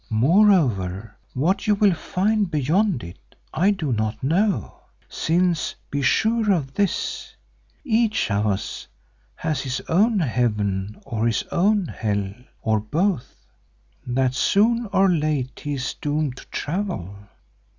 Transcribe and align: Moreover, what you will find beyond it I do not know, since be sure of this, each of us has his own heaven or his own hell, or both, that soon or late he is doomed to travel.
Moreover, 0.09 1.15
what 1.35 1.67
you 1.67 1.75
will 1.75 1.93
find 1.93 2.49
beyond 2.49 3.03
it 3.03 3.35
I 3.53 3.69
do 3.69 3.93
not 3.93 4.23
know, 4.23 4.79
since 5.07 5.75
be 5.91 6.01
sure 6.01 6.51
of 6.51 6.73
this, 6.73 7.35
each 7.83 8.31
of 8.31 8.47
us 8.47 8.87
has 9.35 9.61
his 9.61 9.79
own 9.87 10.17
heaven 10.17 10.99
or 11.05 11.27
his 11.27 11.43
own 11.51 11.85
hell, 11.85 12.33
or 12.63 12.79
both, 12.79 13.45
that 14.07 14.33
soon 14.33 14.87
or 14.91 15.07
late 15.07 15.59
he 15.63 15.75
is 15.75 15.93
doomed 15.93 16.37
to 16.37 16.45
travel. 16.47 17.15